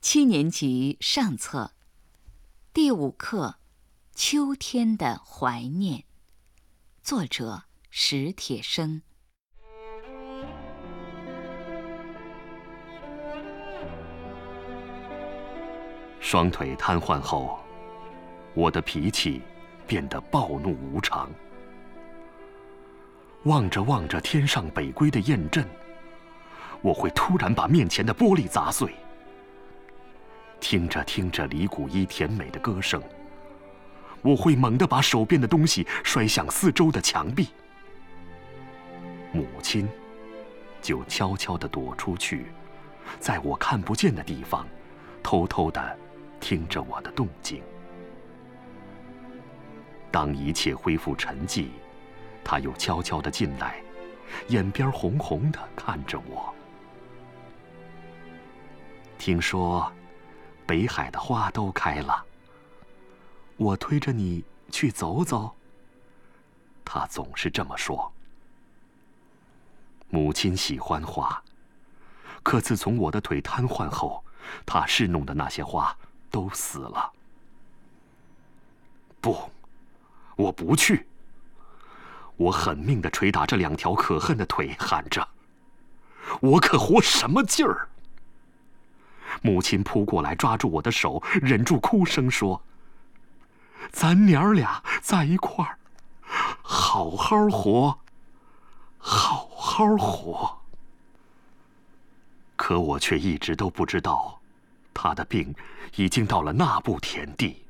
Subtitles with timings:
[0.00, 1.72] 七年级上册，
[2.72, 3.56] 第五课
[4.14, 5.98] 《秋天的怀念》，
[7.02, 9.02] 作者史铁生。
[16.20, 17.58] 双腿瘫痪后，
[18.54, 19.42] 我的脾气
[19.84, 21.28] 变得暴怒无常。
[23.44, 25.68] 望着望着天上北归的雁阵，
[26.82, 28.94] 我会突然把面前的玻璃砸碎。
[30.60, 33.02] 听着听着李谷一甜美的歌声，
[34.22, 37.48] 我会猛地把手边的东西摔向四周的墙壁。
[39.32, 39.88] 母亲
[40.82, 42.46] 就悄悄地躲出去，
[43.20, 44.66] 在我看不见的地方，
[45.22, 45.98] 偷偷地
[46.40, 47.62] 听着我的动静。
[50.10, 51.68] 当一切恢复沉寂，
[52.42, 53.80] 他又悄悄地进来，
[54.48, 56.52] 眼边红红的看着我。
[59.18, 59.90] 听说。
[60.68, 62.22] 北海的花都开了，
[63.56, 65.56] 我推着你去走走。
[66.84, 68.12] 他总是这么说。
[70.10, 71.42] 母亲喜欢花，
[72.42, 74.22] 可自从我的腿瘫痪后，
[74.66, 75.96] 他侍弄的那些花
[76.30, 77.12] 都死了。
[79.22, 79.50] 不，
[80.36, 81.06] 我不去。
[82.36, 85.26] 我狠命的捶打这两条可恨的腿，喊着
[86.42, 87.87] ：“我可活什么劲儿？”
[89.42, 92.62] 母亲扑过来，抓住我的手，忍住哭声说
[93.92, 95.78] ：“咱娘儿俩在一块儿，
[96.62, 97.98] 好好活，
[98.98, 100.58] 好好活。”
[102.56, 104.40] 可我却一直都不知道，
[104.92, 105.54] 他的病
[105.94, 107.64] 已经到了那步田地。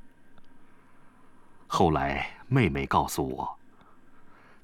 [1.67, 3.59] 后来妹妹告诉我，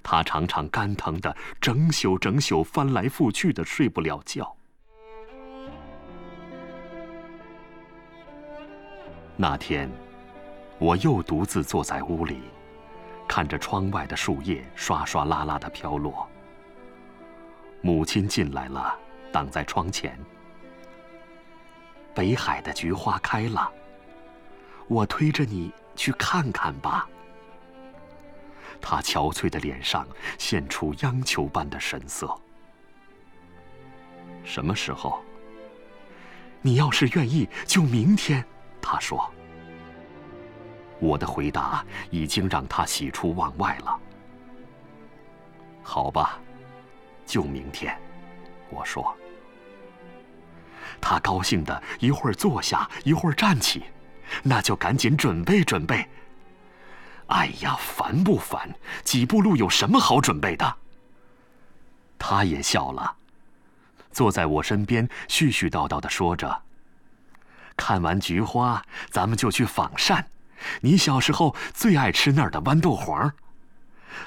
[0.03, 4.57] 他常常肝疼的整宿整宿翻来覆去的睡不了觉。
[9.37, 9.91] 那天，
[10.79, 12.41] 我又独自坐在屋里，
[13.27, 16.29] 看着窗外的树叶刷刷啦啦的飘落。
[17.81, 18.97] 母亲进来了，
[19.33, 20.17] 挡在窗前。
[22.15, 23.69] 北海的菊花开了，
[24.87, 27.09] 我推着你去看看吧。
[28.81, 30.07] 她憔悴的脸上
[30.39, 32.33] 现出央求般的神色。
[34.45, 35.21] 什么时候？
[36.63, 38.45] 你要是愿意，就明天。
[38.87, 39.33] 他说
[41.01, 43.99] ：“我的回答已经让他喜出望外了。
[45.83, 46.39] 好吧，
[47.25, 47.99] 就明天。”
[48.69, 49.17] 我说。
[51.01, 53.85] 他高兴的一会儿坐下，一会儿站起，
[54.43, 56.07] 那就赶紧准备准备。
[57.29, 58.69] 哎呀，烦不烦？
[59.03, 60.77] 几步路有什么好准备的？
[62.19, 63.17] 他也笑了，
[64.13, 66.64] 坐在我身边，絮絮叨叨的说着。
[67.77, 70.27] 看完菊花，咱们就去仿膳。
[70.81, 73.33] 你小时候最爱吃那儿的豌豆黄，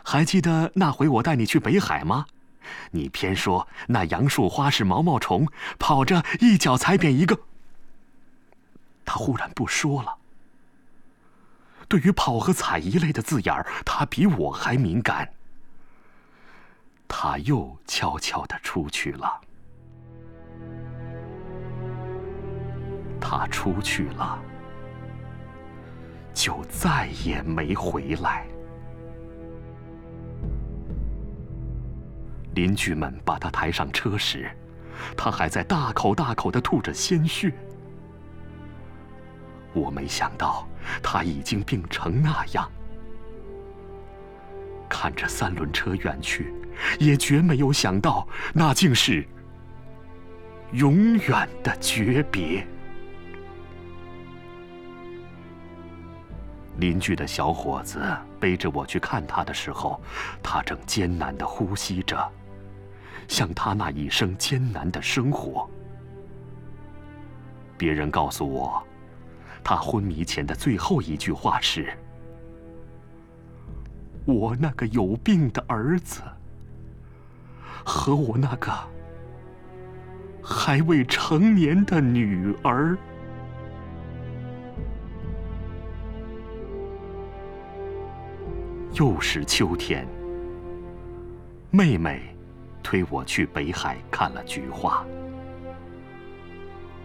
[0.03, 2.25] 还记得那回我带你去北海吗？
[2.91, 5.47] 你偏说那杨树花是毛毛虫，
[5.79, 7.39] 跑着一脚踩扁一个。
[9.05, 10.13] 他忽然不说了。
[11.87, 15.31] 对于跑和踩一类的字眼儿，他比我还敏感。
[17.07, 19.39] 他又悄悄地出去了。
[23.19, 24.39] 他出去了，
[26.33, 28.47] 就再也没回来。
[32.55, 34.49] 邻居们把他抬上车时，
[35.15, 37.53] 他还在大口大口的吐着鲜血。
[39.73, 40.67] 我没想到
[41.03, 42.67] 他已经病成那样。
[44.89, 46.53] 看着三轮车远去，
[46.97, 49.27] 也绝没有想到那竟是
[50.71, 52.65] 永远的诀别。
[56.77, 57.99] 邻居的小伙子
[58.39, 59.99] 背着我去看他的时候，
[60.43, 62.31] 他正艰难地呼吸着，
[63.27, 65.67] 像他那一生艰难的生活。
[67.77, 68.81] 别人告诉我，
[69.63, 71.91] 他昏迷前的最后一句话是
[74.25, 76.21] ：“我那个有病的儿子，
[77.83, 78.71] 和我那个
[80.43, 82.95] 还未成年的女儿。”
[88.97, 90.07] 又是秋天，
[91.69, 92.35] 妹妹
[92.81, 95.05] 推我去北海看了菊花。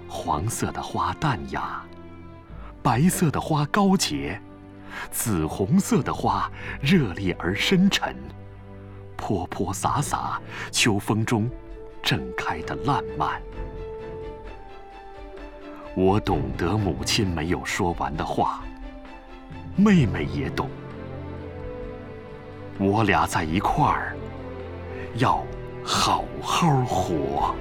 [0.09, 1.85] 黄色的花淡雅，
[2.83, 4.41] 白色的花高洁，
[5.11, 6.50] 紫红色的花
[6.81, 8.17] 热烈而深沉，
[9.15, 10.41] 泼泼洒洒，
[10.71, 11.47] 秋风中
[12.03, 13.38] 正开的烂漫。
[15.95, 18.62] 我懂得母亲没有说完的话，
[19.77, 20.71] 妹妹也懂。
[22.79, 24.17] 我俩在一块儿，
[25.17, 25.45] 要
[25.85, 27.55] 好好活。